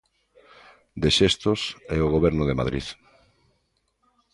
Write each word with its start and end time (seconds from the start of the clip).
De 1.01 1.09
xestos 1.17 1.59
é 1.97 1.97
o 2.05 2.11
Goberno 2.15 2.43
de 2.45 2.57
Madrid. 2.59 2.85